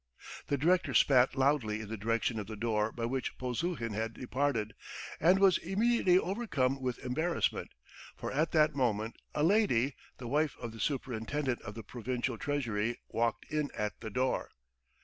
[0.47, 4.73] The director spat loudly in the direction of the door by which Polzuhin had departed,
[5.19, 7.69] and was immediately overcome with embarrassment,
[8.15, 12.97] for at that moment a lady, the wife of the Superintendent of the Provincial Treasury,
[13.09, 14.49] walked in at the door.